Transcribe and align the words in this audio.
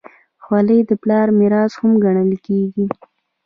خولۍ 0.43 0.79
د 0.89 0.91
پلار 1.01 1.27
میراث 1.37 1.73
هم 1.79 1.91
ګڼل 2.03 2.31
کېږي. 2.45 2.85